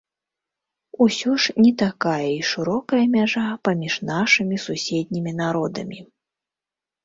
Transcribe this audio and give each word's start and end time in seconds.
Усё 1.05 1.31
ж 1.43 1.53
не 1.63 1.73
такая 1.83 2.29
і 2.37 2.41
шырокая 2.53 3.03
мяжа 3.17 3.45
паміж 3.69 3.93
нашымі 4.11 4.61
суседнімі 4.67 5.31
народамі. 5.45 5.99